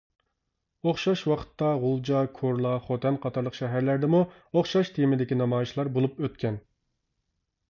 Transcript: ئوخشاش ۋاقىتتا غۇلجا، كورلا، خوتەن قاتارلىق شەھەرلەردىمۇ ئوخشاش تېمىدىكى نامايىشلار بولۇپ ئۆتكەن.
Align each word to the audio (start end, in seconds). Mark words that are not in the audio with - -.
ئوخشاش 0.85 1.19
ۋاقىتتا 1.31 1.67
غۇلجا، 1.83 2.21
كورلا، 2.39 2.71
خوتەن 2.87 3.19
قاتارلىق 3.27 3.59
شەھەرلەردىمۇ 3.59 4.23
ئوخشاش 4.41 4.91
تېمىدىكى 4.97 5.39
نامايىشلار 5.43 5.93
بولۇپ 5.99 6.23
ئۆتكەن. 6.29 6.59